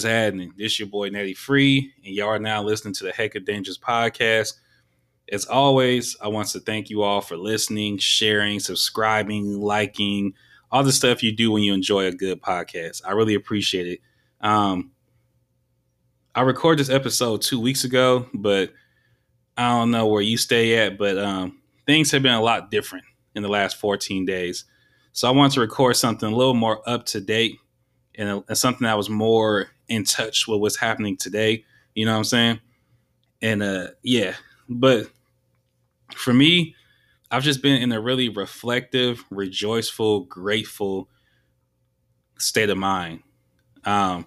[0.00, 0.54] What's happening?
[0.56, 3.76] This your boy Natty Free, and y'all are now listening to the Heck of Dangerous
[3.76, 4.54] podcast.
[5.30, 10.32] As always, I want to thank you all for listening, sharing, subscribing, liking,
[10.72, 13.02] all the stuff you do when you enjoy a good podcast.
[13.06, 14.00] I really appreciate it.
[14.40, 14.92] Um,
[16.34, 18.72] I recorded this episode two weeks ago, but
[19.58, 23.04] I don't know where you stay at, but um, things have been a lot different
[23.34, 24.64] in the last 14 days.
[25.12, 27.58] So I wanted to record something a little more up to date
[28.14, 31.64] and, and something that was more in touch with what's happening today.
[31.94, 32.60] You know what I'm saying?
[33.42, 34.34] And uh, yeah,
[34.68, 35.10] but
[36.14, 36.74] for me,
[37.30, 41.08] I've just been in a really reflective, rejoiceful, grateful
[42.38, 43.22] state of mind.
[43.84, 44.26] Um,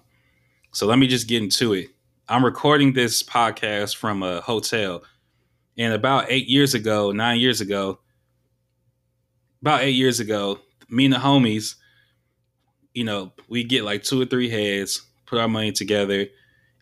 [0.72, 1.88] so let me just get into it.
[2.28, 5.02] I'm recording this podcast from a hotel.
[5.76, 7.98] And about eight years ago, nine years ago,
[9.60, 11.74] about eight years ago, me and the homies,
[12.94, 16.26] you know, we get like two or three heads, put our money together,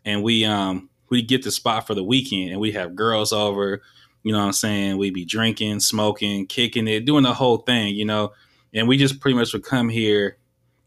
[0.05, 3.83] and we um we get the spot for the weekend and we have girls over,
[4.23, 4.97] you know what I'm saying?
[4.97, 8.33] We be drinking, smoking, kicking it, doing the whole thing, you know.
[8.73, 10.39] And we just pretty much would come here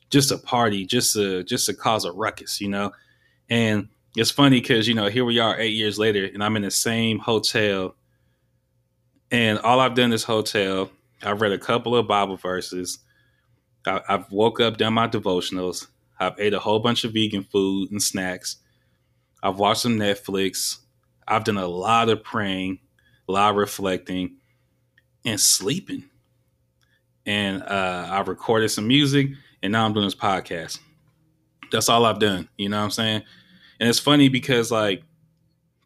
[0.10, 2.92] just a party, just to just to cause a ruckus, you know.
[3.50, 6.62] And it's funny because you know here we are eight years later, and I'm in
[6.64, 7.96] the same hotel,
[9.32, 10.90] and all I've done this hotel,
[11.22, 13.00] I've read a couple of Bible verses,
[13.86, 15.88] I, have woke up, done my devotionals,
[16.20, 18.58] I've ate a whole bunch of vegan food and snacks,
[19.44, 20.80] I've watched some Netflix,
[21.28, 22.80] I've done a lot of praying,
[23.28, 24.38] a lot of reflecting,
[25.26, 26.04] and sleeping,
[27.26, 29.30] and uh, I've recorded some music,
[29.64, 30.80] and now I'm doing this podcast.
[31.72, 32.48] That's all I've done.
[32.58, 33.24] You know what I'm saying?
[33.80, 35.04] And it's funny because like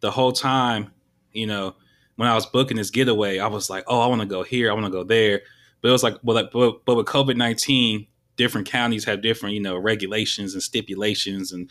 [0.00, 0.92] the whole time,
[1.32, 1.74] you know,
[2.16, 4.70] when I was booking this getaway, I was like, oh, I want to go here,
[4.70, 5.40] I want to go there.
[5.80, 8.06] But it was like, well, like, but, but with COVID nineteen,
[8.40, 11.68] different counties have different, you know, regulations and stipulations and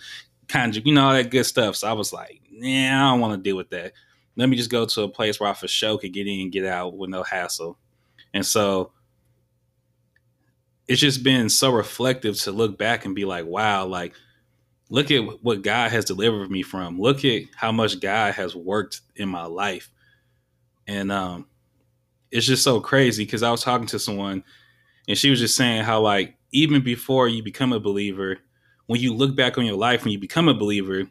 [0.48, 1.76] kind of, you know, all that good stuff.
[1.76, 3.94] So I was like, nah, I don't want to deal with that.
[4.36, 6.52] Let me just go to a place where I for sure could get in and
[6.52, 7.80] get out with no hassle.
[8.36, 8.92] And so
[10.88, 14.14] it's just been so reflective to look back and be like, wow, like
[14.92, 17.02] look at what God has delivered me from.
[17.02, 19.90] Look at how much God has worked in my life.
[20.88, 21.48] And um
[22.30, 24.44] it's just so crazy because I was talking to someone
[25.08, 28.38] and she was just saying how like even before you become a believer,
[28.88, 31.04] when you look back on your life when you become a believer,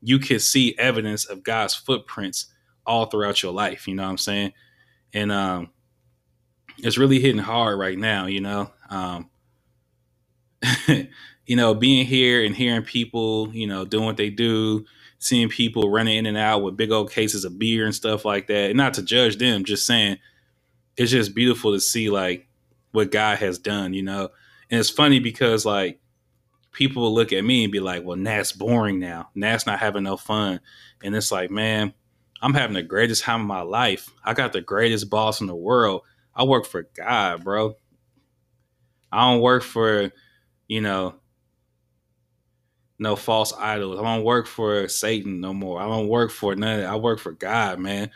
[0.00, 2.46] you can see evidence of God's footprints
[2.86, 4.52] all throughout your life, you know what I'm saying?
[5.12, 5.70] And um
[6.78, 8.70] it's really hitting hard right now, you know.
[8.90, 9.30] Um
[11.46, 14.84] you know, being here and hearing people, you know, doing what they do,
[15.18, 18.46] seeing people running in and out with big old cases of beer and stuff like
[18.48, 18.70] that.
[18.70, 20.18] And not to judge them, just saying
[20.96, 22.46] it's just beautiful to see like
[22.92, 24.30] what God has done, you know.
[24.70, 26.00] And it's funny because like
[26.72, 29.30] people will look at me and be like, "Well, Nat's boring now.
[29.34, 30.60] Nat's not having no fun."
[31.02, 31.94] And it's like, man,
[32.40, 34.10] I'm having the greatest time of my life.
[34.24, 36.02] I got the greatest boss in the world.
[36.34, 37.74] I work for God, bro.
[39.10, 40.12] I don't work for,
[40.68, 41.14] you know,
[42.98, 43.98] no false idols.
[43.98, 45.80] I don't work for Satan no more.
[45.80, 46.84] I don't work for none.
[46.84, 48.10] I work for God, man.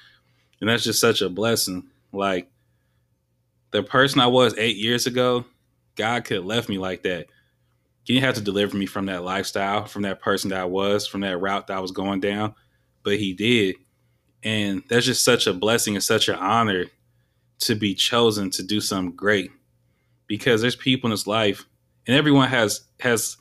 [0.60, 1.88] And that's just such a blessing.
[2.12, 2.50] Like
[3.70, 5.44] the person I was eight years ago,
[5.96, 7.26] God could have left me like that.
[8.04, 11.06] He didn't have to deliver me from that lifestyle, from that person that I was,
[11.06, 12.54] from that route that I was going down,
[13.04, 13.76] but he did.
[14.42, 16.86] And that's just such a blessing and such an honor
[17.60, 19.52] to be chosen to do something great.
[20.26, 21.66] Because there's people in this life,
[22.06, 23.36] and everyone has has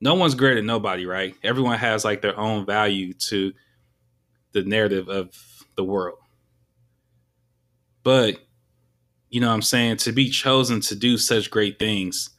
[0.00, 1.34] no one's greater than nobody, right?
[1.42, 3.52] Everyone has like their own value to
[4.52, 5.34] the narrative of
[5.76, 6.18] the world.
[8.04, 8.38] But,
[9.30, 9.98] you know what I'm saying?
[9.98, 12.30] To be chosen to do such great things,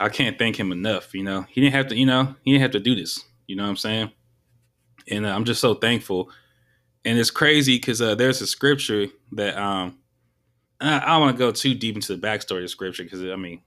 [0.00, 1.14] I can't thank him enough.
[1.14, 3.20] You know, he didn't have to, you know, he didn't have to do this.
[3.46, 4.10] You know what I'm saying?
[5.08, 6.30] And uh, I'm just so thankful.
[7.04, 9.98] And it's crazy because uh, there's a scripture that um,
[10.80, 13.36] I, I don't want to go too deep into the backstory of scripture because I
[13.36, 13.62] mean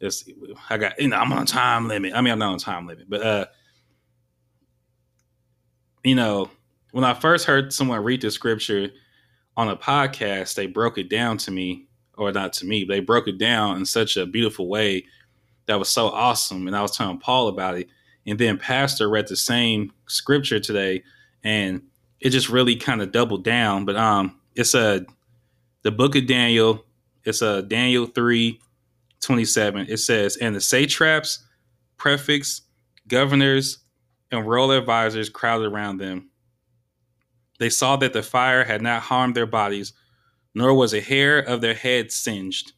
[0.00, 0.24] it's
[0.70, 2.14] I got you know I'm on time limit.
[2.14, 3.46] I mean I'm not on time limit, but uh,
[6.04, 6.50] you know
[6.92, 8.90] when I first heard someone read the scripture
[9.58, 13.28] on a podcast, they broke it down to me, or not to me, they broke
[13.28, 15.04] it down in such a beautiful way
[15.66, 16.66] that was so awesome.
[16.66, 17.88] And I was telling Paul about it,
[18.26, 21.02] and then Pastor read the same scripture today,
[21.42, 21.82] and
[22.20, 23.84] it just really kind of doubled down.
[23.84, 25.04] But um, it's a
[25.82, 26.86] the book of Daniel.
[27.24, 28.60] It's a Daniel three
[29.20, 31.44] 27, it says, And the satraps,
[31.96, 32.62] prefects,
[33.08, 33.78] governors,
[34.30, 36.27] and royal advisors crowded around them.
[37.58, 39.92] They saw that the fire had not harmed their bodies,
[40.54, 42.72] nor was a hair of their head singed.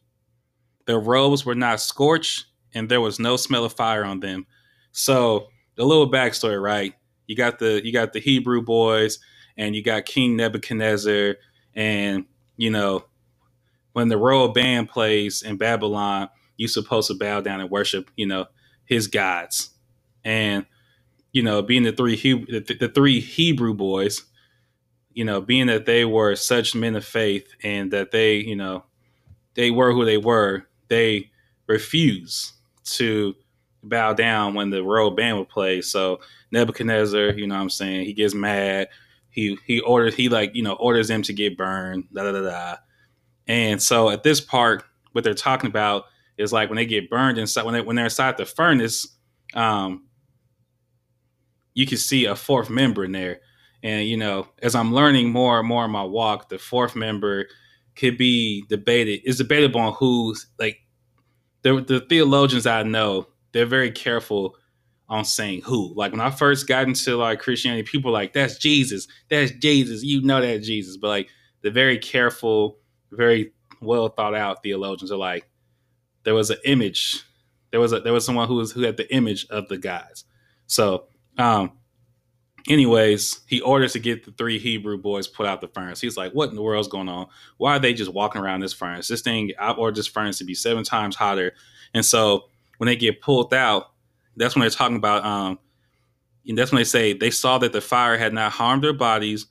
[0.87, 4.47] Their robes were not scorched, and there was no smell of fire on them.
[4.91, 6.93] So the little backstory, right?
[7.27, 9.19] You got the you got the Hebrew boys,
[9.57, 11.35] and you got King Nebuchadnezzar,
[11.75, 12.25] and
[12.57, 13.05] you know
[13.93, 18.25] when the royal band plays in Babylon, you're supposed to bow down and worship, you
[18.27, 18.45] know,
[18.85, 19.71] his gods,
[20.23, 20.65] and
[21.33, 24.23] you know, being the three Hebrew, the, the three Hebrew boys,
[25.13, 28.83] you know, being that they were such men of faith and that they, you know,
[29.55, 31.29] they were who they were, they
[31.67, 32.53] refuse
[32.83, 33.35] to
[33.83, 35.81] bow down when the royal band would play.
[35.81, 36.19] So
[36.51, 38.89] Nebuchadnezzar, you know what I'm saying, he gets mad.
[39.29, 42.41] He he orders he like, you know, orders them to get burned, da da da
[42.41, 42.75] da.
[43.47, 46.05] And so at this part, what they're talking about
[46.37, 49.07] is like when they get burned inside when they when they're inside the furnace,
[49.53, 50.05] um,
[51.73, 53.41] you can see a fourth member in there.
[53.83, 57.47] And you know, as I'm learning more and more in my walk, the fourth member
[57.95, 59.21] could be debated.
[59.23, 60.77] It's debatable on who's like
[61.63, 63.27] the the theologians I know.
[63.53, 64.55] They're very careful
[65.09, 65.93] on saying who.
[65.95, 70.03] Like when I first got into like Christianity, people like that's Jesus, that's Jesus.
[70.03, 71.29] You know that Jesus, but like
[71.61, 72.77] the very careful,
[73.11, 73.51] very
[73.81, 75.47] well thought out theologians are like
[76.23, 77.23] there was an image.
[77.71, 80.23] There was a there was someone who was who had the image of the guys.
[80.67, 81.07] So
[81.37, 81.73] um,
[82.67, 86.01] anyways, he orders to get the three Hebrew boys put out the furnace.
[86.01, 87.27] He's like, "What in the world's going on?
[87.57, 89.07] Why are they just walking around this furnace?
[89.07, 91.53] This thing, I ordered this furnace to be seven times hotter."
[91.93, 92.45] And so
[92.77, 93.91] when they get pulled out,
[94.37, 95.25] that's when they're talking about.
[95.25, 95.59] Um,
[96.47, 99.47] and that's when they say they saw that the fire had not harmed their bodies,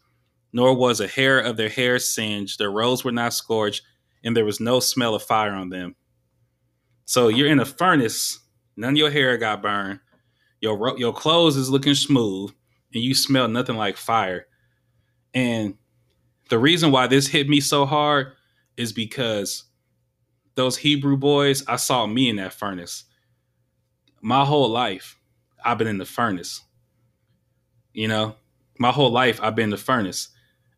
[0.52, 2.58] nor was a hair of their hair singed.
[2.58, 3.82] Their robes were not scorched,
[4.24, 5.94] and there was no smell of fire on them.
[7.04, 8.38] So you're in a furnace.
[8.76, 10.00] None of your hair got burned
[10.60, 12.52] your your clothes is looking smooth
[12.94, 14.46] and you smell nothing like fire.
[15.34, 15.74] And
[16.48, 18.32] the reason why this hit me so hard
[18.76, 19.64] is because
[20.54, 23.04] those Hebrew boys, I saw me in that furnace.
[24.20, 25.16] My whole life,
[25.64, 26.62] I've been in the furnace.
[27.92, 28.36] You know,
[28.78, 30.28] my whole life, I've been in the furnace.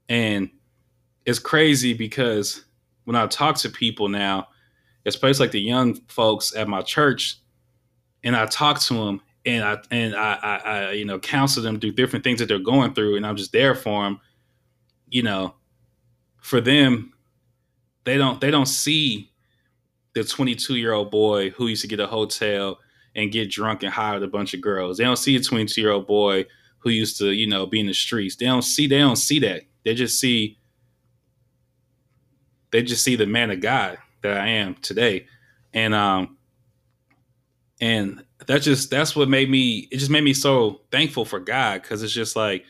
[0.08, 0.50] And
[1.25, 2.65] it's crazy because
[3.05, 4.49] when I talk to people now,
[5.06, 7.38] especially like the young folks at my church,
[8.23, 11.81] and I talk to them and I and I, I, I, you know counsel them
[11.81, 14.21] through different things that they're going through, and I'm just there for them.
[15.09, 15.55] You know,
[16.41, 17.12] for them,
[18.05, 19.33] they don't they don't see
[20.15, 22.79] the 22 year old boy who used to get a hotel
[23.15, 24.99] and get drunk and hire a bunch of girls.
[24.99, 26.47] They don't see a 22 year old boy
[26.79, 28.37] who used to you know be in the streets.
[28.37, 29.63] They don't see they don't see that.
[29.84, 30.58] They just see
[32.70, 35.27] they just see the man of God that I am today,
[35.75, 36.39] and um
[37.81, 41.82] and that just that's what made me it just made me so thankful for God
[41.82, 42.65] because it's just like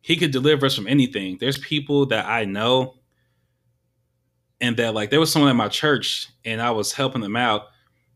[0.00, 1.38] he could deliver us from anything.
[1.38, 2.96] There's people that I know
[4.60, 7.66] and that like there was someone at my church and I was helping them out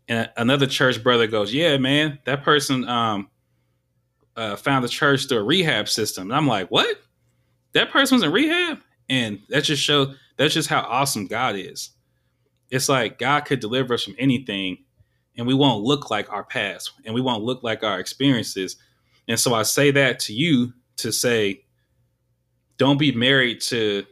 [0.09, 3.29] and another church brother goes, "Yeah, man, that person um
[4.37, 7.01] uh, found the church through a rehab system." And I'm like, "What?
[7.73, 11.91] That person was in rehab?" And that just shows that's just how awesome God is.
[12.71, 14.79] It's like God could deliver us from anything
[15.37, 18.77] and we won't look like our past and we won't look like our experiences.
[19.29, 21.65] And so I say that to you to say,
[22.79, 24.05] don't be married to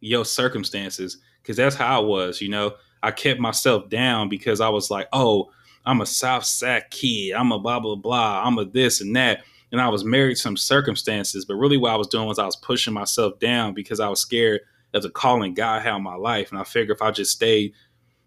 [0.00, 2.40] your circumstances because that's how I was.
[2.40, 5.50] You know, I kept myself down because I was like, oh,
[5.86, 7.32] I'm a South Sac kid.
[7.32, 8.42] I'm a blah, blah, blah.
[8.44, 9.42] I'm a this and that.
[9.72, 11.44] And I was married to some circumstances.
[11.44, 14.20] But really, what I was doing was I was pushing myself down because I was
[14.20, 14.60] scared
[14.92, 16.50] of the calling God had on my life.
[16.50, 17.72] And I figured if I just stayed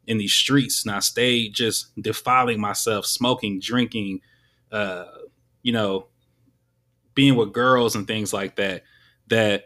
[0.07, 4.21] in these streets and I stayed just defiling myself, smoking, drinking,
[4.71, 5.05] uh,
[5.61, 6.07] you know,
[7.15, 8.83] being with girls and things like that,
[9.27, 9.65] that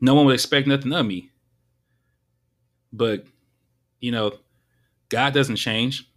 [0.00, 1.30] no one would expect nothing of me.
[2.92, 3.24] But,
[4.00, 4.32] you know,
[5.08, 6.08] God doesn't change.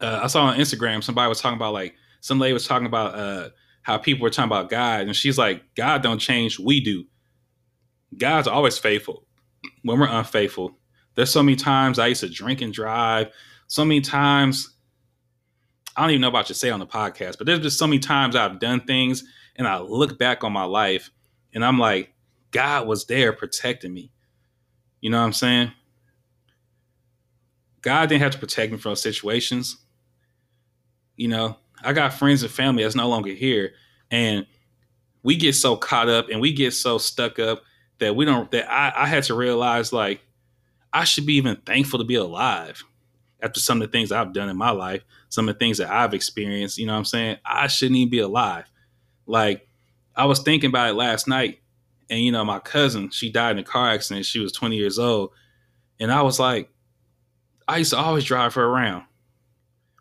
[0.00, 3.14] Uh, I saw on Instagram somebody was talking about like some lady was talking about
[3.14, 3.50] uh,
[3.82, 7.04] how people were talking about God, and she's like, God don't change, we do.
[8.16, 9.24] God's always faithful
[9.82, 10.76] when we're unfaithful
[11.16, 13.32] there's so many times I used to drink and drive.
[13.66, 14.70] So many times,
[15.96, 17.98] I don't even know about to say on the podcast, but there's just so many
[17.98, 19.24] times I've done things
[19.56, 21.10] and I look back on my life
[21.54, 22.12] and I'm like,
[22.50, 24.12] God was there protecting me.
[25.00, 25.72] You know what I'm saying?
[27.80, 29.78] God didn't have to protect me from situations.
[31.16, 33.72] You know, I got friends and family that's no longer here.
[34.10, 34.46] And
[35.22, 37.62] we get so caught up and we get so stuck up
[38.00, 40.20] that we don't that I, I had to realize like
[40.96, 42.82] I should be even thankful to be alive
[43.42, 45.90] after some of the things I've done in my life, some of the things that
[45.90, 46.78] I've experienced.
[46.78, 47.36] You know what I'm saying?
[47.44, 48.64] I shouldn't even be alive.
[49.26, 49.68] Like,
[50.14, 51.58] I was thinking about it last night,
[52.08, 54.24] and you know, my cousin, she died in a car accident.
[54.24, 55.32] She was 20 years old.
[56.00, 56.70] And I was like,
[57.68, 59.04] I used to always drive her around.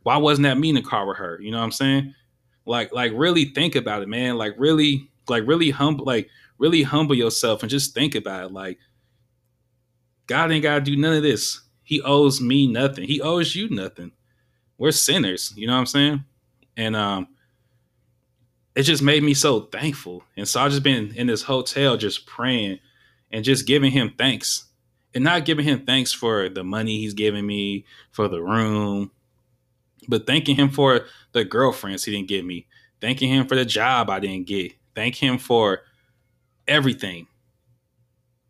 [0.03, 1.37] Why wasn't that me in the car with her?
[1.41, 2.13] You know what I'm saying?
[2.65, 4.37] Like like really think about it, man.
[4.37, 8.53] Like really like really humble like really humble yourself and just think about it.
[8.53, 8.77] Like
[10.27, 11.61] God ain't gotta do none of this.
[11.83, 13.07] He owes me nothing.
[13.07, 14.11] He owes you nothing.
[14.77, 16.25] We're sinners, you know what I'm saying?
[16.77, 17.27] And um
[18.75, 20.23] it just made me so thankful.
[20.35, 22.79] And so I've just been in this hotel just praying
[23.31, 24.65] and just giving him thanks.
[25.13, 29.11] And not giving him thanks for the money he's giving me, for the room,
[30.09, 32.67] but thanking him for the girlfriends he didn't give me,
[32.99, 35.83] thanking him for the job I didn't get, thank him for
[36.67, 37.27] everything.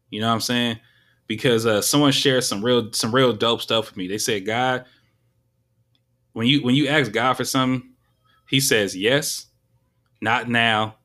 [0.09, 0.79] You know what I'm saying?
[1.27, 4.07] Because uh, someone shared some real some real dope stuff with me.
[4.07, 4.85] They said, God,
[6.33, 7.91] when you when you ask God for something,
[8.47, 9.47] He says yes,
[10.21, 10.95] not now,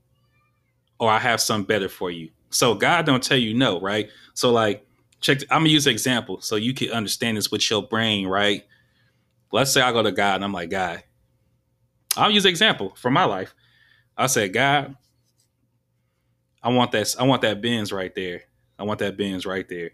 [0.98, 2.30] or I have something better for you.
[2.50, 4.10] So God don't tell you no, right?
[4.34, 4.86] So like,
[5.20, 5.38] check.
[5.50, 8.64] I'm gonna use an example so you can understand this with your brain, right?
[9.52, 11.02] Let's say I go to God and I'm like, God,
[12.16, 13.54] I'll use an example from my life.
[14.16, 14.96] I said, God,
[16.62, 17.14] I want that.
[17.18, 18.42] I want that Benz right there.
[18.78, 19.90] I want that Benz right there.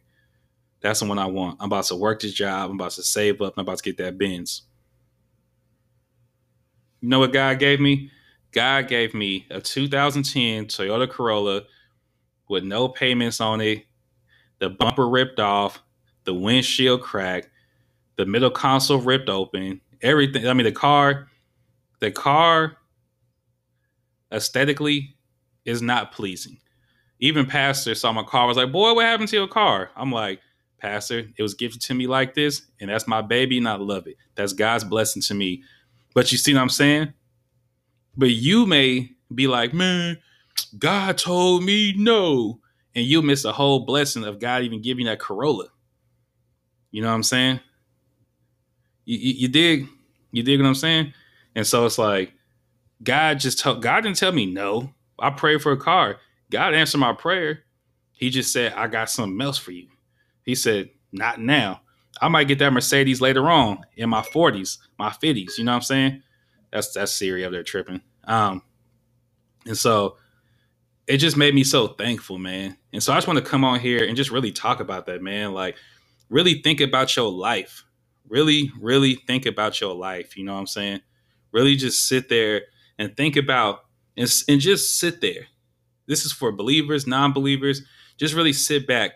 [0.80, 1.58] That's the one I want.
[1.60, 2.70] I'm about to work this job.
[2.70, 3.54] I'm about to save up.
[3.56, 4.62] I'm about to get that Benz.
[7.00, 8.10] You know what God gave me?
[8.52, 11.62] God gave me a 2010 Toyota Corolla
[12.48, 13.84] with no payments on it,
[14.60, 15.82] the bumper ripped off,
[16.24, 17.48] the windshield cracked,
[18.16, 20.48] the middle console ripped open, everything.
[20.48, 21.28] I mean, the car,
[22.00, 22.76] the car
[24.32, 25.16] aesthetically
[25.64, 26.58] is not pleasing.
[27.18, 29.90] Even Pastor saw my car, was like, Boy, what happened to your car?
[29.96, 30.40] I'm like,
[30.86, 34.06] Pastor, it was gifted to me like this, and that's my baby, and I love
[34.06, 34.16] it.
[34.36, 35.64] That's God's blessing to me.
[36.14, 37.12] But you see what I'm saying?
[38.16, 40.18] But you may be like, man,
[40.78, 42.60] God told me no.
[42.94, 45.66] And you'll miss a whole blessing of God even giving that Corolla.
[46.92, 47.58] You know what I'm saying?
[49.06, 49.88] You, you, you dig?
[50.30, 51.12] You dig what I'm saying?
[51.56, 52.32] And so it's like,
[53.02, 54.94] God just told God didn't tell me no.
[55.18, 56.18] I prayed for a car.
[56.48, 57.64] God answered my prayer.
[58.12, 59.88] He just said, I got something else for you.
[60.46, 61.82] He said, Not now.
[62.22, 65.58] I might get that Mercedes later on in my 40s, my 50s.
[65.58, 66.22] You know what I'm saying?
[66.72, 68.00] That's that's Siri up there tripping.
[68.24, 68.62] Um,
[69.66, 70.16] and so
[71.06, 72.76] it just made me so thankful, man.
[72.92, 75.22] And so I just want to come on here and just really talk about that,
[75.22, 75.52] man.
[75.52, 75.76] Like,
[76.30, 77.84] really think about your life.
[78.28, 80.36] Really, really think about your life.
[80.36, 81.00] You know what I'm saying?
[81.52, 82.62] Really just sit there
[82.98, 83.80] and think about
[84.16, 85.46] and, and just sit there.
[86.08, 87.82] This is for believers, non-believers.
[88.16, 89.12] Just really sit back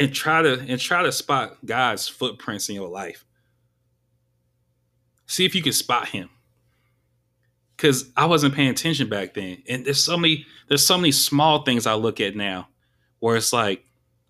[0.00, 3.24] and try to and try to spot God's footprints in your life.
[5.26, 6.30] See if you can spot him.
[7.76, 9.62] Cause I wasn't paying attention back then.
[9.68, 12.68] And there's so many, there's so many small things I look at now
[13.20, 13.84] where it's like,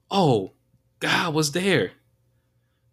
[0.09, 0.53] oh,
[1.01, 1.93] God was there.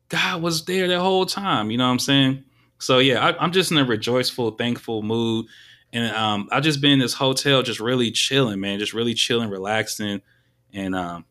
[0.10, 1.70] God was there the whole time.
[1.70, 2.44] You know what I'm saying?
[2.80, 5.46] So yeah, I, am just in a rejoiceful, thankful mood.
[5.94, 9.50] And um, I just been in this hotel, just really chilling, man, just really chilling,
[9.50, 10.22] relaxing.
[10.74, 11.26] And um,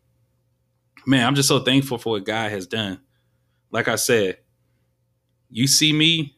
[1.07, 3.01] man, I'm just so thankful for what God has done.
[3.71, 4.39] Like I said,
[5.51, 6.37] you see me,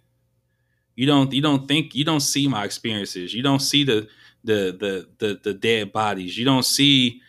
[0.95, 3.33] you don't you don't think you don't see my experiences.
[3.33, 4.09] You don't see the
[4.45, 6.37] the the the, the dead bodies.
[6.37, 7.21] You don't see,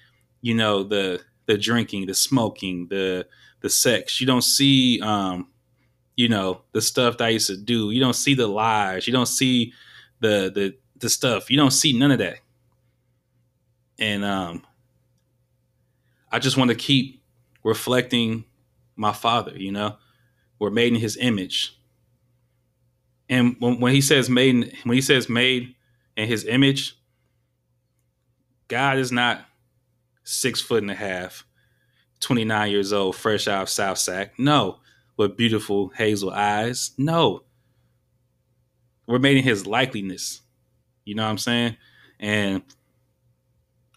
[0.42, 3.28] you know, the the drinking, the smoking, the
[3.62, 4.20] the sex.
[4.20, 5.48] You don't see um
[6.16, 7.92] you know, the stuff that I used to do.
[7.92, 9.08] You don't see the lies.
[9.08, 9.72] You don't see
[10.20, 11.50] the the the stuff.
[11.50, 12.40] You don't see none of that.
[14.00, 14.64] And um
[16.32, 17.19] I just want to keep
[17.64, 18.46] reflecting
[18.96, 19.98] my father, you know.
[20.60, 21.76] We're made in his image.
[23.30, 25.76] And when, when he says made, when he says made
[26.18, 26.98] in his image,
[28.68, 29.46] God is not
[30.24, 31.46] six foot and a half,
[32.20, 34.38] 29 years old, fresh out of South Sac.
[34.38, 34.80] No,
[35.18, 36.92] with beautiful hazel eyes.
[36.98, 37.44] No.
[39.08, 40.42] We're made in his likeliness.
[41.04, 41.78] You know what I'm saying?
[42.20, 42.62] And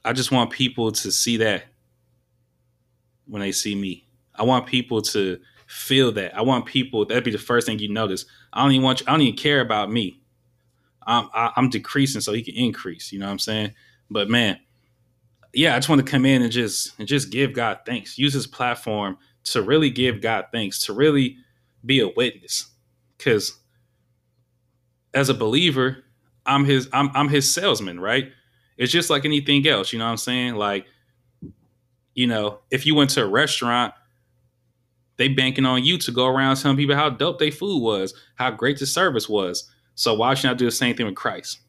[0.04, 1.64] I just want people to see that
[3.26, 4.06] when they see me.
[4.34, 6.36] I want people to feel that.
[6.36, 8.26] I want people that'd be the first thing you notice.
[8.52, 10.20] I don't even want you, I don't even care about me.
[11.06, 13.12] I'm I, am decreasing so he can increase.
[13.12, 13.72] You know what I'm saying?
[14.10, 14.58] But man,
[15.52, 18.18] yeah, I just want to come in and just and just give God thanks.
[18.18, 21.36] Use his platform to really give God thanks, to really
[21.84, 22.66] be a witness.
[23.18, 23.58] Cause
[25.14, 26.04] as a believer,
[26.46, 28.32] I'm his I'm I'm his salesman, right?
[28.76, 30.54] It's just like anything else, you know what I'm saying?
[30.54, 30.86] Like,
[32.14, 33.94] you know, if you went to a restaurant
[35.18, 38.50] they banking on you to go around telling people how dope their food was, how
[38.50, 39.70] great the service was.
[39.94, 41.60] So why should I do the same thing with Christ?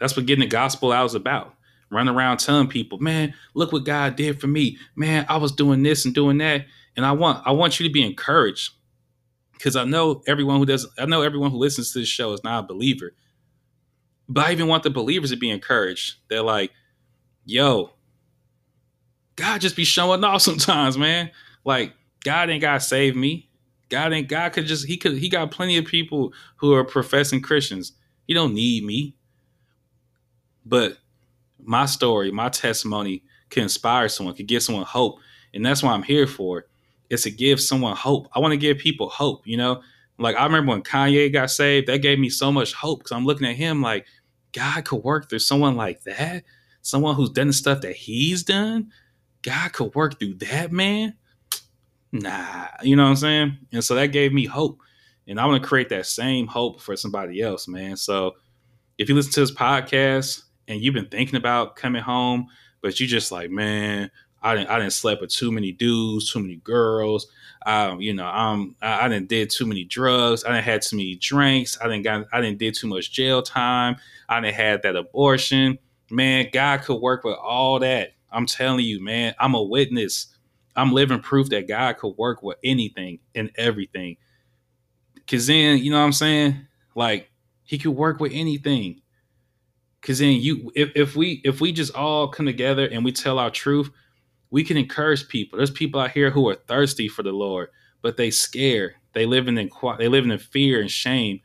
[0.00, 1.54] That's what getting the gospel out is about.
[1.90, 4.78] Run around telling people, man, look what God did for me.
[4.96, 6.66] Man, I was doing this and doing that.
[6.96, 8.72] And I want I want you to be encouraged.
[9.54, 12.44] because I know everyone who does I know everyone who listens to this show is
[12.44, 13.12] not a believer.
[14.28, 16.16] But I even want the believers to be encouraged.
[16.30, 16.72] They're like,
[17.44, 17.92] yo,
[19.36, 21.30] God just be showing off sometimes, man.
[21.64, 23.48] Like, God ain't gotta save me.
[23.90, 27.40] God ain't God could just he could he got plenty of people who are professing
[27.40, 27.92] Christians.
[28.26, 29.14] He don't need me.
[30.64, 30.98] But
[31.62, 35.18] my story, my testimony can inspire someone, could give someone hope.
[35.52, 36.66] And that's what I'm here for.
[37.10, 38.28] It's to give someone hope.
[38.34, 39.82] I want to give people hope, you know?
[40.18, 43.26] Like I remember when Kanye got saved, that gave me so much hope because I'm
[43.26, 44.06] looking at him like
[44.52, 46.44] God could work through someone like that,
[46.84, 48.92] someone who's done the stuff that he's done.
[49.42, 51.14] God could work through that man.
[52.12, 53.58] Nah, you know what I'm saying?
[53.72, 54.78] And so that gave me hope.
[55.26, 57.96] And I want to create that same hope for somebody else, man.
[57.96, 58.36] So
[58.98, 62.48] if you listen to this podcast and you've been thinking about coming home,
[62.82, 64.10] but you just like, man,
[64.42, 67.28] I didn't I didn't sleep with too many dudes, too many girls.
[67.64, 70.44] Um, you know, um, I, I didn't did too many drugs.
[70.44, 71.78] I didn't had too many drinks.
[71.80, 73.96] I didn't got I didn't did too much jail time.
[74.28, 75.78] I didn't had that abortion.
[76.14, 78.12] Man, God could work with all that.
[78.30, 80.28] I'm telling you, man, I'm a witness.
[80.76, 84.16] I'm living proof that God could work with anything and everything.
[85.26, 86.66] Cause then, you know what I'm saying?
[86.94, 87.30] Like
[87.64, 89.00] he could work with anything.
[90.02, 93.38] Cause then you if, if we if we just all come together and we tell
[93.38, 93.90] our truth,
[94.50, 95.56] we can encourage people.
[95.56, 97.70] There's people out here who are thirsty for the Lord,
[98.02, 98.94] but they scared.
[99.14, 101.40] They live in they live in fear and shame.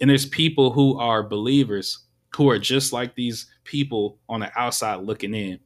[0.00, 4.96] And there's people who are believers who are just like these people on the outside
[4.96, 5.60] looking in.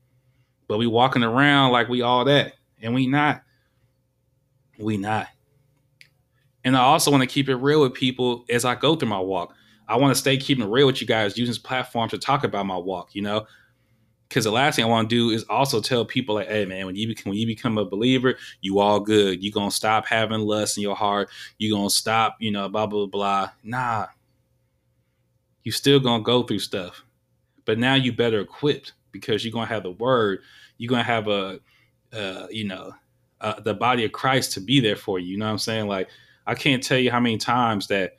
[0.68, 3.42] But we walking around like we all that, and we not.
[4.78, 5.28] We not.
[6.64, 9.18] And I also want to keep it real with people as I go through my
[9.18, 9.54] walk.
[9.88, 12.44] I want to stay keeping it real with you guys, using this platform to talk
[12.44, 13.14] about my walk.
[13.14, 13.46] You know,
[14.28, 16.86] because the last thing I want to do is also tell people like, hey man,
[16.86, 19.42] when you become when you become a believer, you all good.
[19.42, 21.30] You gonna stop having lust in your heart.
[21.58, 23.50] You gonna stop, you know, blah blah blah.
[23.62, 24.06] Nah,
[25.62, 27.03] you still gonna go through stuff,
[27.64, 30.40] but now you better equipped because you're gonna have the word.
[30.78, 31.60] You're gonna have a,
[32.12, 32.94] uh, you know,
[33.40, 35.32] uh, the body of Christ to be there for you.
[35.32, 35.86] You know what I'm saying?
[35.86, 36.08] Like
[36.46, 38.16] I can't tell you how many times that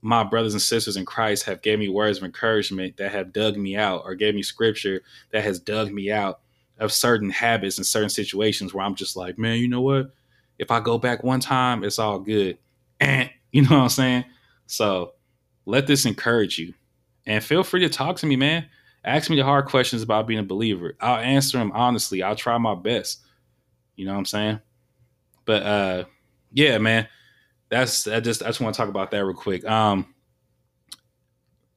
[0.00, 3.56] my brothers and sisters in Christ have gave me words of encouragement that have dug
[3.56, 6.40] me out or gave me scripture that has dug me out
[6.78, 10.12] of certain habits and certain situations where I'm just like, man, you know what?
[10.58, 12.58] If I go back one time, it's all good.
[13.00, 14.24] And you know what I'm saying?
[14.66, 15.14] So
[15.66, 16.74] let this encourage you.
[17.28, 18.66] And feel free to talk to me, man.
[19.04, 20.96] Ask me the hard questions about being a believer.
[21.00, 22.24] I'll answer them honestly.
[22.24, 23.20] I'll try my best.
[23.94, 24.60] You know what I'm saying?
[25.44, 26.04] But uh
[26.52, 27.06] yeah, man
[27.68, 29.64] that's I just I just want to talk about that real quick.
[29.64, 30.14] Um,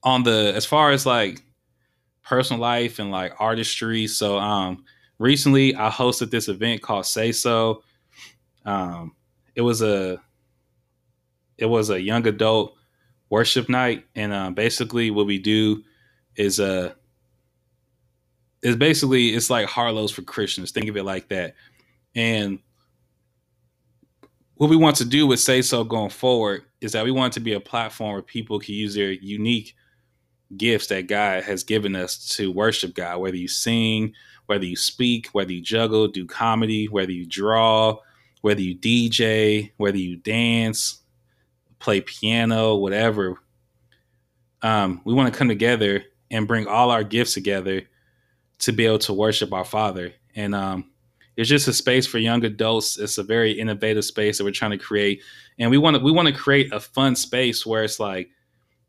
[0.04, 1.44] on the as far as like
[2.24, 4.86] personal life and like artistry, so um,
[5.20, 7.84] recently I hosted this event called Say So.
[8.66, 9.16] Um,
[9.56, 10.22] it was a
[11.58, 12.76] it was a young adult
[13.32, 15.84] worship night, and uh, basically what we do
[16.36, 16.94] is uh
[18.62, 20.72] is basically it's like Harlow's for Christians.
[20.72, 21.56] Think of it like that,
[22.15, 22.60] and
[24.56, 27.39] what we want to do with Say So going forward is that we want to
[27.39, 29.76] be a platform where people can use their unique
[30.58, 34.13] gifts that God has given us to worship God, whether you sing,
[34.46, 37.98] whether you speak, whether you juggle, do comedy, whether you draw,
[38.41, 41.02] whether you DJ, whether you dance,
[41.82, 43.38] play piano, whatever.
[44.62, 47.82] Um, we want to come together and bring all our gifts together
[48.60, 50.13] to be able to worship our Father.
[50.36, 50.91] And um,
[51.36, 52.98] it's just a space for young adults.
[52.98, 55.24] It's a very innovative space that we're trying to create,
[55.60, 58.30] and we want to we want to create a fun space where it's like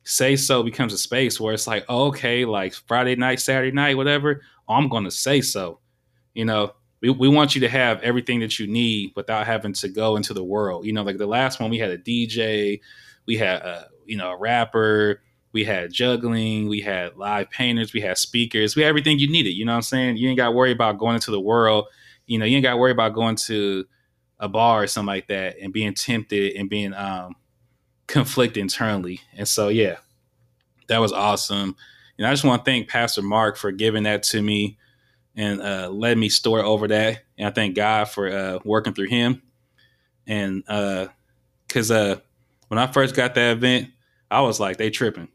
[0.04, 3.96] say so becomes a space where it's like oh, okay, like Friday night, Saturday night,
[3.96, 4.42] whatever.
[4.68, 5.80] I'm going to say so.
[6.34, 9.88] You know, we, we want you to have everything that you need without having to
[9.88, 10.86] go into the world.
[10.86, 12.80] You know, like the last one, we had a DJ,
[13.26, 15.20] we had a you know a rapper,
[15.52, 19.50] we had juggling, we had live painters, we had speakers, we had everything you needed.
[19.50, 20.16] You know what I'm saying?
[20.16, 21.86] You ain't got to worry about going into the world
[22.26, 23.86] you know, you ain't got to worry about going to
[24.38, 27.36] a bar or something like that and being tempted and being um,
[28.06, 29.20] conflicted internally.
[29.36, 29.96] And so, yeah,
[30.88, 31.76] that was awesome.
[32.18, 34.78] And I just want to thank Pastor Mark for giving that to me
[35.36, 37.22] and uh, letting me store over that.
[37.38, 39.42] And I thank God for uh, working through him.
[40.26, 40.62] And
[41.66, 42.16] because uh, uh,
[42.68, 43.90] when I first got that event,
[44.30, 45.28] I was like, they tripping.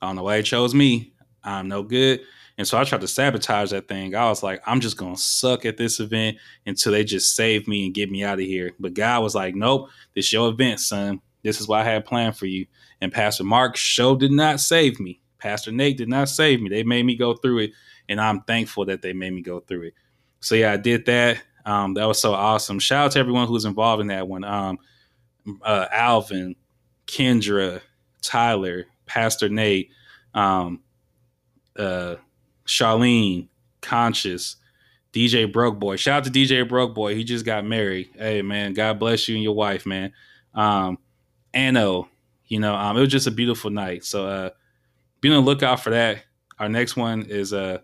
[0.00, 1.12] I don't know why they chose me.
[1.44, 2.20] I'm no good.
[2.58, 4.14] And so I tried to sabotage that thing.
[4.14, 7.66] I was like, I'm just going to suck at this event until they just save
[7.66, 8.72] me and get me out of here.
[8.78, 11.20] But God was like, nope, this your event, son.
[11.42, 12.66] This is what I had planned for you.
[13.00, 15.20] And Pastor Mark show did not save me.
[15.38, 16.68] Pastor Nate did not save me.
[16.68, 17.70] They made me go through it.
[18.12, 19.94] And I'm thankful that they made me go through it.
[20.40, 21.42] So yeah, I did that.
[21.64, 22.78] Um, that was so awesome.
[22.78, 24.44] Shout out to everyone who was involved in that one.
[24.44, 24.78] Um,
[25.62, 26.56] uh, Alvin,
[27.06, 27.80] Kendra,
[28.20, 29.90] Tyler, Pastor Nate,
[30.34, 30.80] um,
[31.76, 32.16] uh,
[32.66, 33.48] Charlene,
[33.80, 34.56] Conscious,
[35.12, 35.96] DJ Broke Boy.
[35.96, 37.14] Shout out to DJ Broke Boy.
[37.14, 38.10] He just got married.
[38.16, 40.12] Hey man, God bless you and your wife, man.
[40.54, 40.98] Um,
[41.54, 42.08] Anno,
[42.46, 44.04] you know, um, it was just a beautiful night.
[44.04, 44.50] So uh,
[45.20, 46.24] be on the lookout for that.
[46.58, 47.78] Our next one is uh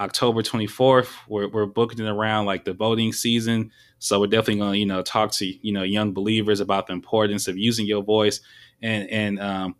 [0.00, 1.10] October 24th.
[1.28, 3.70] We're, we're booking around like the voting season.
[3.98, 6.94] So we're definitely going to, you know, talk to, you know, young believers about the
[6.94, 8.40] importance of using your voice
[8.82, 9.76] and, and, um,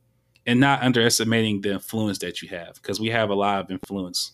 [0.46, 4.32] and not underestimating the influence that you have because we have a lot of influence.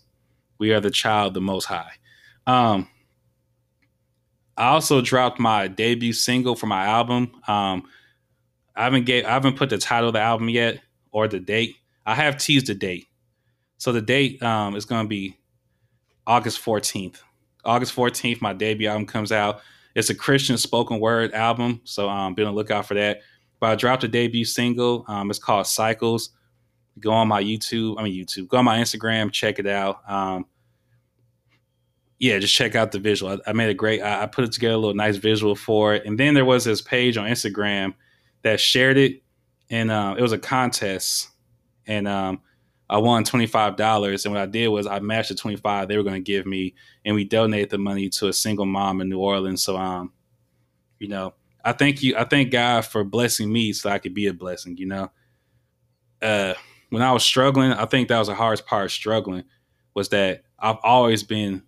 [0.59, 1.93] We are the child, the most high.
[2.49, 2.89] Um,
[4.57, 7.31] I also dropped my debut single for my album.
[7.47, 7.85] Um,
[8.75, 10.81] I haven't get, I haven't put the title of the album yet
[11.13, 11.77] or the date.
[12.05, 13.07] I have teased the date.
[13.79, 15.37] So the date um, is going to be
[16.27, 17.19] August 14th.
[17.65, 19.61] August 14th, my debut album comes out.
[19.95, 23.23] It's a Christian spoken word album, so um, be on the lookout for that.
[23.61, 25.05] But I dropped a debut single.
[25.09, 26.31] Um, it's called Cycles.
[27.01, 27.97] Go on my YouTube.
[27.99, 28.49] I mean YouTube.
[28.49, 29.33] Go on my Instagram.
[29.33, 30.09] Check it out.
[30.09, 30.47] Um,
[32.19, 33.33] yeah, just check out the visual.
[33.33, 34.03] I, I made a great.
[34.03, 36.07] I, I, put it together a little nice visual for it.
[36.07, 37.95] And then there was this page on Instagram
[38.43, 39.23] that shared it,
[39.71, 41.29] and uh, it was a contest,
[41.87, 42.41] and um,
[42.89, 45.89] I won twenty five dollars, and what I did was I matched the twenty five
[45.89, 49.01] they were going to give me, and we donated the money to a single mom
[49.01, 49.63] in New Orleans.
[49.63, 50.13] So, um,
[50.99, 52.17] you know, I thank you.
[52.17, 54.77] I thank God for blessing me so I could be a blessing.
[54.77, 55.11] You know,
[56.23, 56.55] uh,
[56.91, 58.85] when I was struggling, I think that was the hardest part.
[58.85, 59.45] Of struggling
[59.95, 61.65] was that I've always been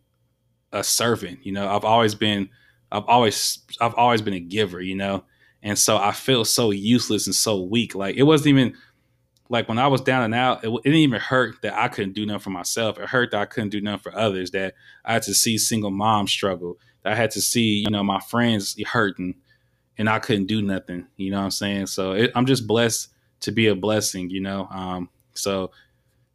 [0.72, 1.44] a servant.
[1.44, 2.48] You know, I've always been,
[2.92, 4.80] I've always, I've always been a giver.
[4.80, 5.24] You know,
[5.64, 7.96] and so I feel so useless and so weak.
[7.96, 8.74] Like it wasn't even
[9.48, 12.12] like when I was down and out, it, it, didn't even hurt that I couldn't
[12.12, 12.98] do nothing for myself.
[12.98, 14.50] It hurt that I couldn't do nothing for others.
[14.50, 16.78] That I had to see single moms struggle.
[17.02, 19.36] That I had to see, you know, my friends hurting,
[19.96, 21.06] and I couldn't do nothing.
[21.16, 21.86] You know what I'm saying?
[21.86, 23.08] So it, I'm just blessed
[23.40, 24.28] to be a blessing.
[24.28, 25.70] You know, um, so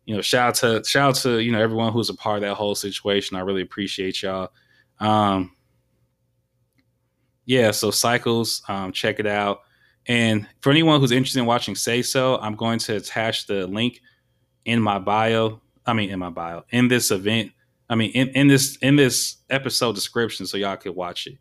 [0.05, 2.41] you know, shout out to shout out to you know everyone who's a part of
[2.41, 3.37] that whole situation.
[3.37, 4.49] I really appreciate y'all.
[4.99, 5.55] Um,
[7.45, 9.61] yeah, so cycles, um, check it out.
[10.07, 14.01] And for anyone who's interested in watching Say So, I'm going to attach the link
[14.65, 15.61] in my bio.
[15.85, 17.51] I mean, in my bio, in this event.
[17.89, 21.37] I mean, in, in this in this episode description, so y'all could watch it.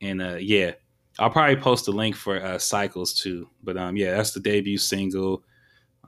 [0.00, 0.72] And uh, yeah,
[1.18, 3.48] I'll probably post a link for uh, Cycles too.
[3.62, 5.42] But um, yeah, that's the debut single.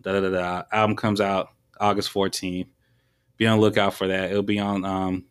[0.03, 0.63] Da da da da.
[0.71, 1.49] Album comes out
[1.81, 2.67] August 14th.
[3.37, 4.31] Be on the lookout for that.
[4.31, 5.25] It'll be on um,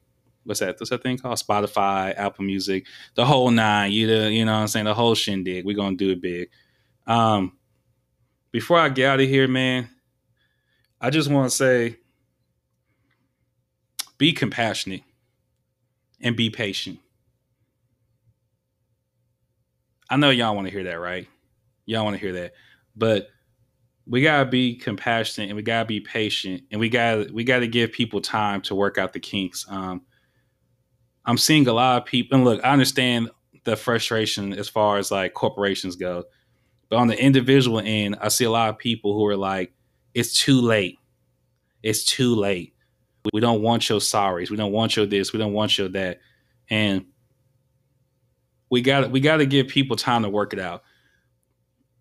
[0.43, 0.79] what's that?
[0.79, 1.37] What's that thing called?
[1.37, 3.91] Spotify, Apple Music, the whole nine.
[3.91, 4.85] You the, you know what I'm saying?
[4.85, 5.65] The whole shindig.
[5.65, 6.49] We're gonna do it big.
[7.07, 7.53] Um
[8.51, 9.89] before I get out of here, man,
[11.01, 11.97] I just want to say
[14.17, 15.01] be compassionate
[16.21, 16.99] and be patient.
[20.09, 21.27] I know y'all want to hear that, right?
[21.85, 22.53] Y'all want to hear that.
[22.95, 23.27] But
[24.05, 27.91] we gotta be compassionate and we gotta be patient and we gotta we gotta give
[27.91, 29.65] people time to work out the kinks.
[29.69, 30.01] Um,
[31.25, 33.29] I'm seeing a lot of people, and look, I understand
[33.63, 36.23] the frustration as far as like corporations go,
[36.89, 39.73] but on the individual end, I see a lot of people who are like,
[40.13, 40.99] it's too late.
[41.81, 42.73] It's too late.
[43.33, 44.49] We don't want your sorries.
[44.49, 45.33] We don't want your this.
[45.33, 46.19] We don't want your that.
[46.69, 47.05] And
[48.69, 50.83] we got we got to give people time to work it out.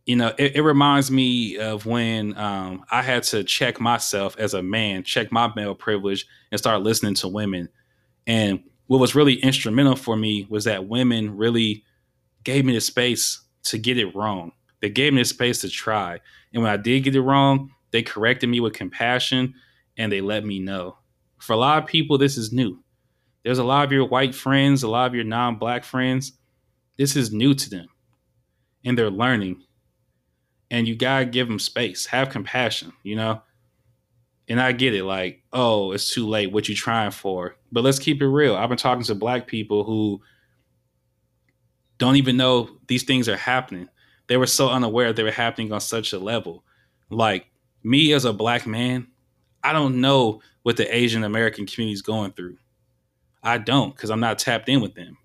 [0.07, 4.55] You know, it, it reminds me of when um, I had to check myself as
[4.55, 7.69] a man, check my male privilege, and start listening to women.
[8.27, 11.85] And what was really instrumental for me was that women really
[12.45, 14.53] gave me the space to get it wrong.
[14.81, 16.21] They gave me the space to try.
[16.53, 19.55] And when I did get it wrong, they corrected me with compassion
[19.97, 20.99] and they let me know.
[21.39, 22.83] For a lot of people, this is new.
[23.45, 26.33] There's a lot of your white friends, a lot of your non black friends.
[26.99, 27.89] This is new to them
[28.85, 29.63] and they're learning.
[30.71, 33.43] And you got to give them space, have compassion, you know?
[34.49, 36.53] And I get it, like, oh, it's too late.
[36.53, 37.57] What you trying for?
[37.71, 38.57] But let's keep it real.
[38.57, 40.21] I've been talking to black people who
[41.99, 43.89] don't even know these things are happening.
[44.27, 46.65] They were so unaware they were happening on such a level.
[47.11, 47.47] Like
[47.85, 49.07] me as a black man,
[49.63, 52.57] I don't know what the Asian American community is going through.
[53.43, 55.17] I don't because I'm not tapped in with them.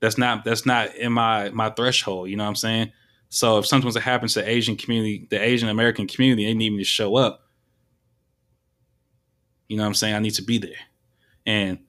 [0.00, 2.28] That's not that's not in my my threshold.
[2.28, 2.92] You know what I'm saying?
[3.30, 6.54] So if something was to happen to the Asian community, the Asian American community, they
[6.54, 7.47] need me to show up.
[9.68, 10.14] You know what I'm saying?
[10.16, 10.72] I need to be there.
[11.46, 11.80] And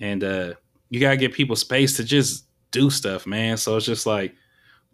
[0.00, 0.54] and uh
[0.90, 3.56] you gotta give people space to just do stuff, man.
[3.58, 4.34] So it's just like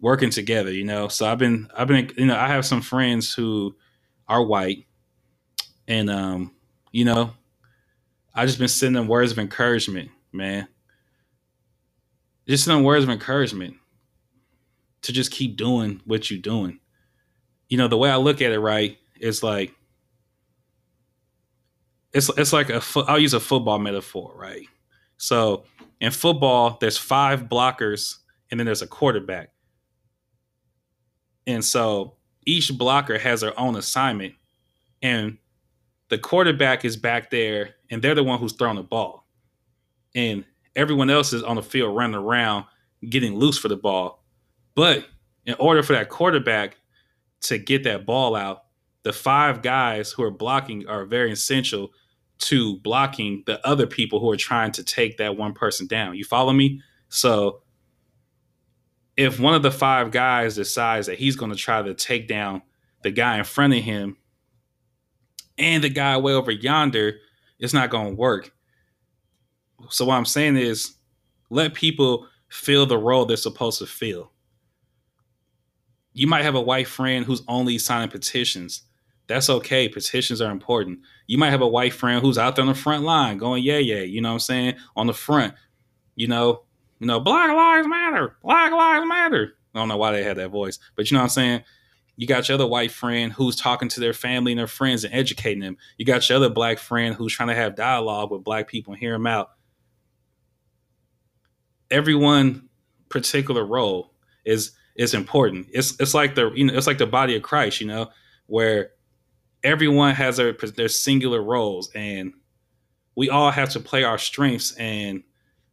[0.01, 1.07] working together, you know.
[1.09, 3.75] So I've been I've been you know, I have some friends who
[4.27, 4.85] are white
[5.87, 6.55] and um,
[6.93, 7.33] you know,
[8.35, 10.67] I just been sending them words of encouragement, man.
[12.47, 13.75] Just sending words of encouragement
[15.03, 16.79] to just keep doing what you're doing.
[17.69, 19.73] You know, the way I look at it, right, is like
[22.13, 24.67] it's it's like a I'll use a football metaphor, right?
[25.17, 25.65] So
[25.99, 28.17] in football, there's five blockers
[28.49, 29.49] and then there's a quarterback.
[31.45, 32.15] And so
[32.45, 34.35] each blocker has their own assignment.
[35.01, 35.37] And
[36.09, 39.25] the quarterback is back there and they're the one who's throwing the ball.
[40.15, 42.65] And everyone else is on the field running around
[43.09, 44.23] getting loose for the ball.
[44.75, 45.05] But
[45.45, 46.77] in order for that quarterback
[47.41, 48.63] to get that ball out,
[49.07, 51.93] the five guys who are blocking are very essential
[52.39, 56.17] to blocking the other people who are trying to take that one person down.
[56.17, 56.81] You follow me?
[57.07, 57.61] So
[59.15, 62.61] if one of the five guys decides that he's going to try to take down
[63.01, 64.17] the guy in front of him
[65.57, 67.13] and the guy way over yonder,
[67.59, 68.51] it's not going to work.
[69.89, 70.95] So what I'm saying is
[71.49, 74.33] let people fill the role they're supposed to fill.
[76.11, 78.81] You might have a white friend who's only signing petitions.
[79.27, 79.89] That's okay.
[79.89, 80.99] Petitions are important.
[81.27, 83.77] You might have a white friend who's out there on the front line going, yeah,
[83.77, 84.75] yeah, you know what I'm saying?
[84.95, 85.53] On the front,
[86.15, 86.63] you know,
[86.99, 89.53] you know, Black Lives Matter, Black Lives Matter.
[89.75, 91.63] I don't know why they had that voice, but you know what I'm saying?
[92.15, 95.13] You got your other white friend who's talking to their family and their friends and
[95.13, 95.77] educating them.
[95.97, 98.99] You got your other black friend who's trying to have dialogue with black people and
[98.99, 99.51] hear them out.
[101.91, 102.69] Everyone
[103.09, 104.13] particular role
[104.45, 105.67] is is important.
[105.71, 108.09] It's it's like the you know it's like the body of Christ, you know,
[108.47, 108.91] where
[109.67, 112.33] everyone has their their singular roles and
[113.15, 115.23] we all have to play our strengths and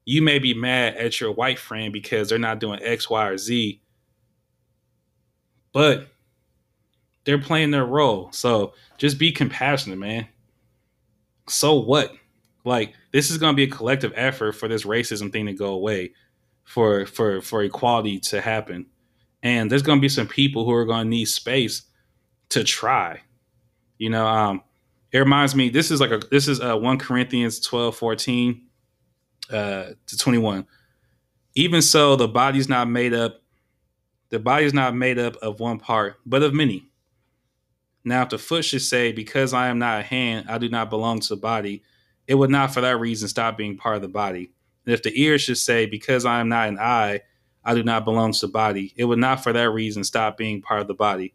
[0.05, 3.39] you may be mad at your white friend because they're not doing X, Y, or
[3.39, 3.81] Z,
[5.73, 6.09] but
[7.25, 8.31] they're playing their role.
[8.33, 10.27] So just be compassionate, man.
[11.49, 12.13] So what?
[12.65, 15.69] Like this is going to be a collective effort for this racism thing to go
[15.69, 16.13] away,
[16.65, 18.87] for for for equality to happen,
[19.43, 21.83] and there's going to be some people who are going to need space
[22.49, 23.21] to try.
[23.99, 24.63] You know, um,
[25.13, 25.69] it reminds me.
[25.69, 28.63] This is like a this is uh, one Corinthians 12, 14
[29.51, 30.67] uh, to 21.
[31.55, 33.41] Even so, the body's not made up.
[34.31, 36.89] The body is not made up of one part, but of many.
[38.05, 40.91] Now, if the foot should say, "Because I am not a hand, I do not
[40.91, 41.83] belong to the body,"
[42.27, 44.51] it would not, for that reason, stop being part of the body.
[44.85, 47.21] And if the ear should say, "Because I am not an eye,
[47.65, 50.61] I do not belong to the body," it would not, for that reason, stop being
[50.61, 51.35] part of the body.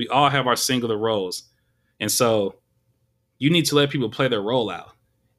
[0.00, 1.42] We all have our singular roles.
[2.00, 2.54] And so
[3.38, 4.92] you need to let people play their role out.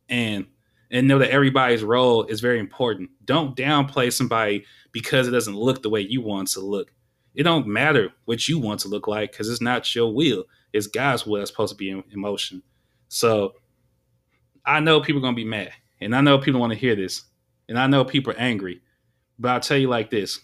[0.08, 0.46] And
[0.92, 3.10] and know that everybody's role is very important.
[3.26, 6.94] Don't downplay somebody because it doesn't look the way you want to look.
[7.34, 10.44] It don't matter what you want to look like because it's not your will.
[10.74, 12.62] It's God's will that's supposed to be in, in motion.
[13.08, 13.54] So
[14.64, 15.72] I know people are gonna be mad,
[16.02, 17.24] and I know people want to hear this,
[17.68, 18.84] and I know people are angry.
[19.40, 20.40] But I'll tell you like this: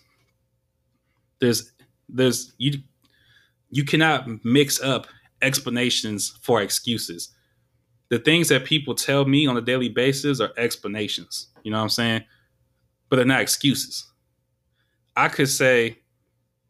[1.40, 1.72] there's
[2.10, 2.80] there's you
[3.70, 5.08] you cannot mix up
[5.42, 7.36] explanations for excuses
[8.10, 11.48] the things that people tell me on a daily basis are explanations.
[11.64, 12.24] You know what I'm saying?
[13.10, 14.06] But they're not excuses.
[15.16, 16.00] I could say,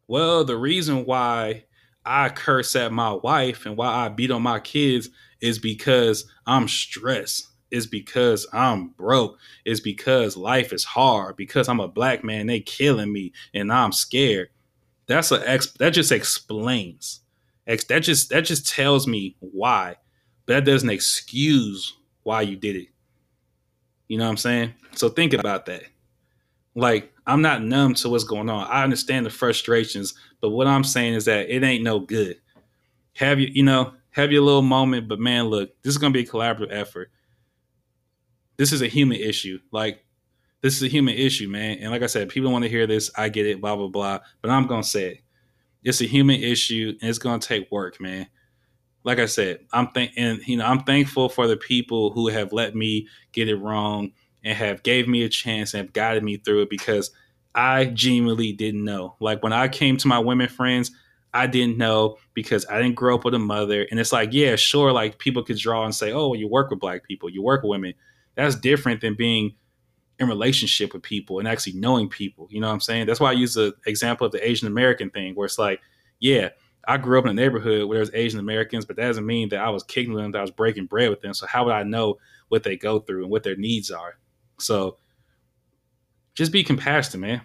[0.08, 1.66] well, the reason why
[2.06, 5.10] I curse at my wife and why I beat on my kids
[5.42, 7.48] is because I'm stressed.
[7.70, 9.38] Is because I'm broke.
[9.66, 11.36] Is because life is hard.
[11.36, 14.48] Because I'm a black man, they killing me, and I'm scared.
[15.08, 17.22] That's a ex- that just explains.
[17.66, 19.96] Ex- that just that just tells me why
[20.48, 21.94] but that doesn't excuse
[22.24, 22.88] why you did it.
[24.08, 24.74] You know what I'm saying?
[24.96, 25.84] So think about that.
[26.74, 28.68] Like, I'm not numb to what's going on.
[28.68, 32.38] I understand the frustrations, but what I'm saying is that it ain't no good.
[33.16, 36.22] Have you, you know, have your little moment, but man, look, this is gonna be
[36.22, 37.12] a collaborative effort.
[38.56, 39.60] This is a human issue.
[39.72, 40.06] Like,
[40.62, 41.78] this is a human issue, man.
[41.80, 43.12] And like I said, people want to hear this.
[43.16, 44.20] I get it, blah, blah, blah.
[44.42, 45.22] But I'm gonna say it.
[45.84, 48.28] It's a human issue and it's gonna take work, man
[49.08, 52.52] like I said, I'm think and you know I'm thankful for the people who have
[52.52, 54.12] let me get it wrong
[54.44, 57.12] and have gave me a chance and have guided me through it because
[57.56, 59.16] I genuinely didn't know.
[59.22, 60.92] Like when I came to my women friends,
[61.34, 63.88] I didn't know because I didn't grow up with a mother.
[63.90, 66.82] And it's like, yeah, sure, like people could draw and say, oh, you work with
[66.82, 67.94] black people, you work with women.
[68.36, 69.56] That's different than being
[70.20, 72.48] in relationship with people and actually knowing people.
[72.50, 73.06] You know what I'm saying?
[73.06, 75.80] That's why I use the example of the Asian American thing, where it's like,
[76.20, 76.50] yeah,
[76.88, 79.60] I grew up in a neighborhood where there's Asian Americans, but that doesn't mean that
[79.60, 81.34] I was kicking them, that I was breaking bread with them.
[81.34, 84.18] So how would I know what they go through and what their needs are?
[84.60, 84.98] So
[86.34, 87.42] just be compassionate, man.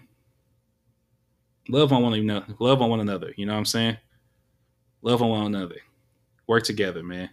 [1.69, 2.45] Love on one another.
[2.59, 3.33] Love on one another.
[3.35, 3.97] You know what I'm saying?
[5.01, 5.77] Love on one another.
[6.47, 7.29] Work together, man.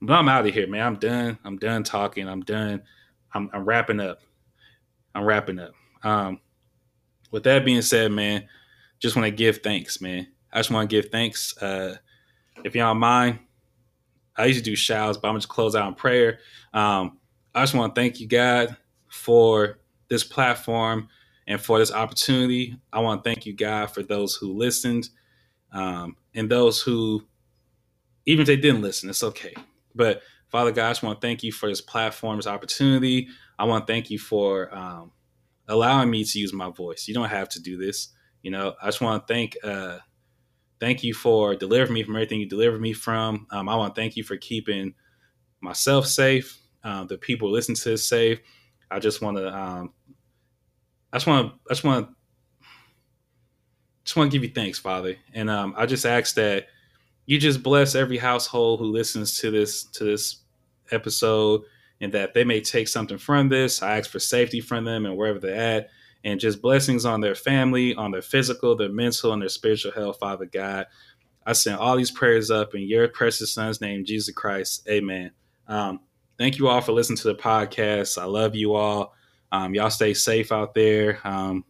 [0.00, 0.86] But I'm out of here, man.
[0.86, 1.38] I'm done.
[1.44, 2.28] I'm done talking.
[2.28, 2.82] I'm done.
[3.32, 4.20] I'm, I'm wrapping up.
[5.16, 5.72] I'm wrapping up.
[6.04, 6.40] Um,
[7.30, 8.46] with that being said, man,
[9.00, 10.28] just want to give thanks, man.
[10.52, 11.56] I just want to give thanks.
[11.60, 11.96] Uh,
[12.64, 13.40] if y'all mind,
[14.36, 16.40] I usually do shouts, but I'm just close out in prayer.
[16.74, 17.18] Um,
[17.54, 18.76] I just want to thank you, God,
[19.08, 21.08] for this platform
[21.46, 22.76] and for this opportunity.
[22.92, 25.08] I want to thank you, God, for those who listened
[25.72, 27.24] um, and those who,
[28.26, 29.54] even if they didn't listen, it's okay.
[29.94, 33.28] But Father God, I just want to thank you for this platform, this opportunity.
[33.58, 35.12] I want to thank you for um,
[35.68, 37.08] allowing me to use my voice.
[37.08, 38.08] You don't have to do this.
[38.42, 39.98] You know, I just want to thank uh,
[40.80, 43.46] thank you for delivering me from everything you delivered me from.
[43.50, 44.94] Um, I want to thank you for keeping
[45.60, 48.40] myself safe, uh, the people listening to this safe.
[48.90, 49.92] I just want to, um,
[51.12, 52.14] I just want to, I just want to,
[54.04, 55.16] just want to give you thanks, Father.
[55.34, 56.68] And um, I just ask that
[57.26, 60.38] you just bless every household who listens to this to this
[60.90, 61.62] episode
[62.00, 63.82] and that they may take something from this.
[63.82, 65.88] I ask for safety from them and wherever they're at,
[66.24, 70.18] and just blessings on their family, on their physical, their mental, and their spiritual health,
[70.18, 70.86] Father God.
[71.46, 74.86] I send all these prayers up in your precious son's name, Jesus Christ.
[74.88, 75.30] Amen.
[75.68, 76.00] Um,
[76.38, 78.20] thank you all for listening to the podcast.
[78.20, 79.14] I love you all.
[79.52, 81.20] Um, y'all stay safe out there.
[81.24, 81.64] Um,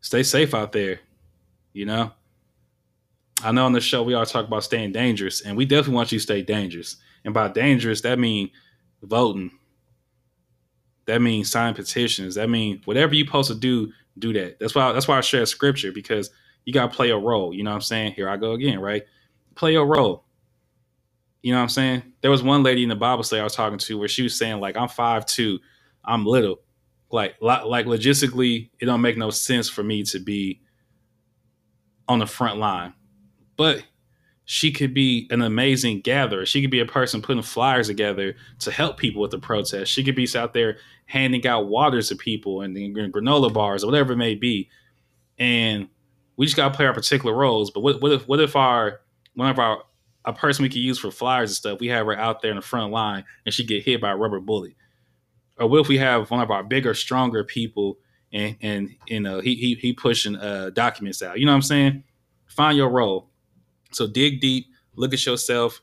[0.00, 1.00] stay safe out there.
[1.72, 2.12] You know,
[3.44, 6.12] I know on the show we all talk about staying dangerous, and we definitely want
[6.12, 6.96] you to stay dangerous.
[7.24, 8.50] And by dangerous, that means
[9.02, 9.50] voting.
[11.06, 12.36] That means sign petitions.
[12.36, 14.58] That means whatever you supposed to do, do that.
[14.60, 16.30] That's why that's why I share scripture because
[16.64, 17.52] you gotta play a role.
[17.52, 18.12] You know what I'm saying?
[18.12, 19.02] Here I go again, right?
[19.54, 20.24] Play a role.
[21.42, 22.02] You know what I'm saying?
[22.20, 24.38] There was one lady in the Bible study I was talking to where she was
[24.38, 25.58] saying, like, I'm five two,
[26.04, 26.60] I'm little.
[27.10, 30.60] Like like logistically, it don't make no sense for me to be
[32.08, 32.94] on the front line
[33.56, 33.84] but
[34.44, 36.44] she could be an amazing gatherer.
[36.44, 39.92] She could be a person putting flyers together to help people with the protest.
[39.92, 44.14] She could be out there handing out waters to people and, granola bars or whatever
[44.14, 44.68] it may be.
[45.38, 45.88] And
[46.36, 47.70] we just gotta play our particular roles.
[47.70, 49.00] But what, what if what if our
[49.34, 49.84] one of our
[50.24, 52.56] a person we could use for flyers and stuff, we have her out there in
[52.56, 54.74] the front line and she get hit by a rubber bullet?
[55.58, 57.98] Or what if we have one of our bigger, stronger people
[58.32, 61.38] and and you know he he he pushing uh documents out.
[61.38, 62.04] You know what I'm saying?
[62.46, 63.30] Find your role
[63.92, 65.80] so dig deep, look at yourself,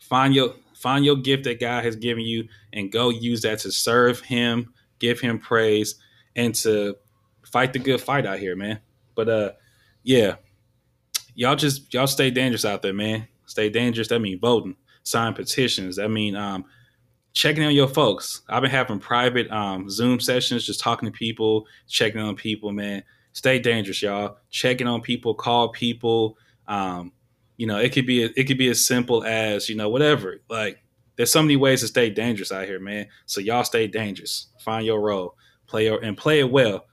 [0.00, 3.72] find your find your gift that God has given you, and go use that to
[3.72, 5.96] serve Him, give Him praise,
[6.36, 6.96] and to
[7.44, 8.80] fight the good fight out here, man.
[9.14, 9.52] But uh,
[10.02, 10.36] yeah,
[11.34, 13.28] y'all just y'all stay dangerous out there, man.
[13.46, 14.08] Stay dangerous.
[14.08, 15.96] That mean voting, sign petitions.
[15.96, 16.64] That mean um,
[17.32, 18.42] checking on your folks.
[18.48, 23.02] I've been having private um, Zoom sessions, just talking to people, checking on people, man.
[23.32, 24.38] Stay dangerous, y'all.
[24.50, 26.38] Checking on people, call people.
[26.68, 27.12] Um,
[27.56, 30.40] you know, it could be it could be as simple as you know whatever.
[30.48, 30.82] Like
[31.16, 33.06] there's so many ways to stay dangerous out here, man.
[33.26, 34.48] So y'all stay dangerous.
[34.60, 35.36] Find your role,
[35.66, 36.86] play your, and play it well.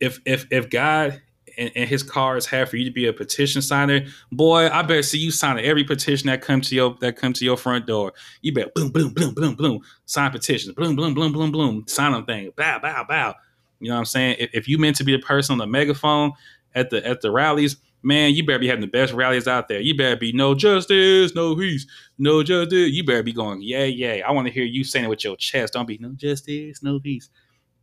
[0.00, 1.22] If if if God
[1.56, 5.02] and, and, His cards have for you to be a petition signer, boy, I better
[5.02, 8.12] see you signing every petition that comes to your that comes to your front door.
[8.42, 12.12] You better boom boom boom boom boom sign petitions, boom boom boom boom boom sign
[12.12, 13.34] them thing, bow bow bow.
[13.78, 14.36] You know what I'm saying?
[14.38, 16.32] If, if you meant to be the person on the megaphone
[16.74, 19.80] at the at the rallies, man, you better be having the best rallies out there.
[19.80, 21.86] You better be no justice, no peace,
[22.18, 22.90] no justice.
[22.92, 24.22] You better be going, yeah, yeah.
[24.26, 25.74] I want to hear you saying it with your chest.
[25.74, 27.28] Don't be no justice, no peace.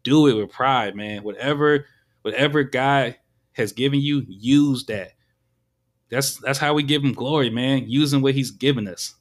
[0.03, 1.24] Do it with pride, man.
[1.24, 1.86] Whatever,
[2.22, 3.18] whatever God
[3.53, 5.11] has given you, use that.
[6.09, 7.86] That's that's how we give him glory, man.
[7.88, 9.16] Using what he's given us.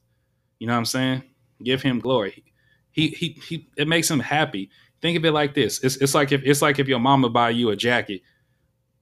[0.59, 1.23] You know what I'm saying?
[1.63, 2.45] Give him glory.
[2.91, 4.71] He he he it makes him happy.
[5.01, 5.83] Think of it like this.
[5.83, 8.23] It's it's like if it's like if your mama buy you a jacket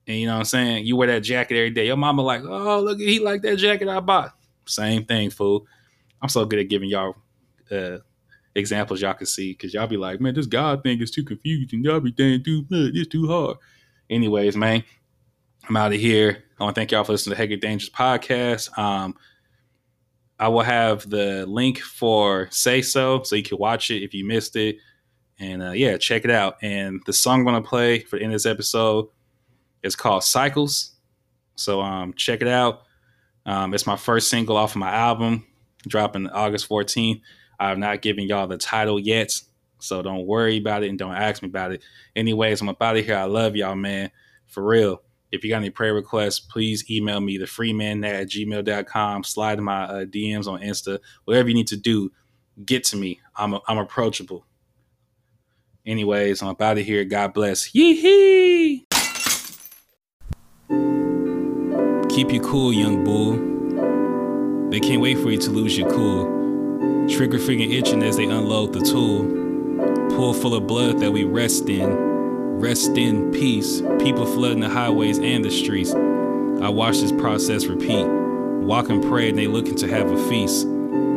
[0.06, 0.86] and you know what I'm saying?
[0.86, 1.86] You wear that jacket every day.
[1.86, 4.34] Your mama like, oh, look, he like that jacket I bought.
[4.66, 5.66] Same thing, fool.
[6.22, 7.16] I'm so good at giving y'all
[7.70, 7.98] uh,
[8.54, 11.84] examples y'all can see because y'all be like, man, this God thing is too confusing.
[11.84, 12.92] Y'all be thinking too much.
[12.94, 13.56] It's too hard.
[14.08, 14.82] Anyways, man,
[15.68, 16.44] I'm out of here.
[16.58, 18.76] I want to thank y'all for listening to Hectic Dangerous podcast.
[18.76, 19.14] Um,
[20.38, 24.24] I will have the link for Say So so you can watch it if you
[24.24, 24.76] missed it.
[25.38, 26.56] And uh, yeah, check it out.
[26.62, 29.08] And the song I'm going to play for the end of this episode
[29.82, 30.92] it's called Cycles.
[31.56, 32.82] So um, check it out.
[33.46, 35.46] Um, it's my first single off of my album,
[35.86, 37.20] dropping August 14th.
[37.58, 39.32] I have not given y'all the title yet.
[39.78, 41.82] So don't worry about it and don't ask me about it.
[42.14, 43.16] Anyways, I'm up out of here.
[43.16, 44.10] I love y'all, man.
[44.46, 45.02] For real.
[45.32, 49.24] If you got any prayer requests, please email me, the freeman at gmail.com.
[49.24, 50.98] Slide in my uh, DMs on Insta.
[51.24, 52.10] Whatever you need to do,
[52.64, 53.20] get to me.
[53.36, 54.44] I'm, a, I'm approachable.
[55.86, 57.04] Anyways, I'm up out of here.
[57.04, 57.74] God bless.
[57.74, 58.49] Yee hee!
[62.20, 64.68] Keep you cool, young bull.
[64.68, 67.08] They can't wait for you to lose your cool.
[67.08, 69.24] Trigger finger itching as they unload the tool.
[70.14, 71.88] Pool full of blood that we rest in
[72.60, 73.80] Rest in peace.
[74.00, 75.94] People flooding the highways and the streets.
[75.94, 78.04] I watch this process repeat.
[78.04, 80.66] Walk and pray, and they looking to have a feast.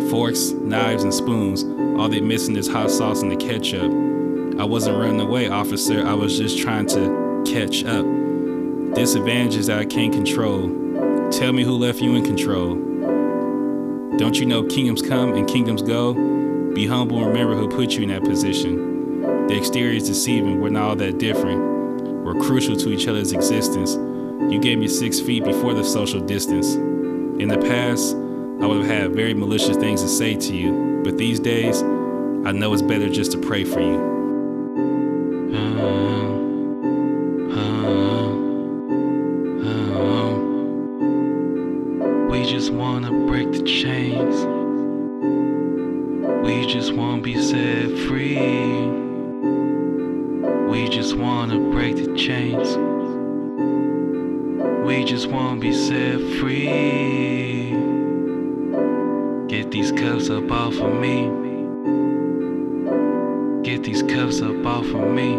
[0.10, 1.66] Forks, knives, and spoons.
[2.00, 3.92] All they missing is hot sauce and the ketchup.
[4.58, 6.08] I wasn't running away, officer.
[6.08, 8.06] I was just trying to catch up.
[8.96, 10.83] Disadvantages that I can't control.
[11.40, 12.76] Tell me who left you in control.
[14.18, 16.14] Don't you know kingdoms come and kingdoms go?
[16.76, 19.48] Be humble and remember who put you in that position.
[19.48, 20.62] The exterior is deceiving.
[20.62, 22.24] We're not all that different.
[22.24, 23.96] We're crucial to each other's existence.
[24.54, 26.76] You gave me six feet before the social distance.
[26.76, 31.18] In the past, I would have had very malicious things to say to you, but
[31.18, 34.13] these days, I know it's better just to pray for you.
[43.54, 44.46] The chains.
[46.44, 48.38] We just wanna be set free.
[50.70, 52.78] We just wanna break the chains.
[54.88, 57.70] We just wanna be set free.
[59.48, 61.30] Get these cuffs up off of me.
[63.62, 65.38] Get these cuffs up off of me.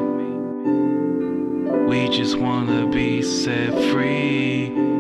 [1.89, 4.94] We just wanna be set free.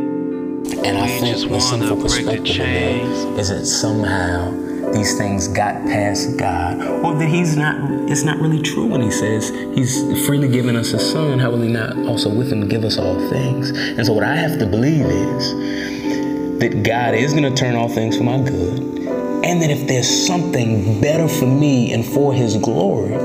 [0.85, 4.51] And I think the sinful perspective of that is that somehow
[4.93, 9.11] these things got past God, or that He's not, it's not really true when He
[9.11, 11.39] says He's freely given us a Son.
[11.39, 13.71] How will He not also with Him give us all things?
[13.71, 17.89] And so, what I have to believe is that God is going to turn all
[17.89, 22.57] things for my good, and that if there's something better for me and for His
[22.59, 23.17] glory,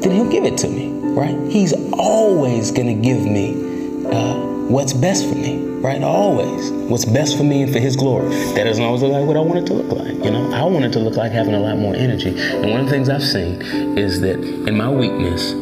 [0.00, 1.38] then He'll give it to me, right?
[1.48, 3.54] He's always going to give me
[4.10, 6.02] uh, what's best for me right?
[6.02, 6.70] Always.
[6.70, 8.28] What's best for me and for His glory.
[8.54, 10.12] That doesn't always look like what I want it to look like.
[10.24, 12.30] You know, I want it to look like having a lot more energy.
[12.38, 13.62] And one of the things I've seen
[13.98, 15.52] is that in my weakness,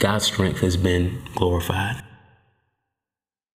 [0.00, 2.02] God's strength has been glorified.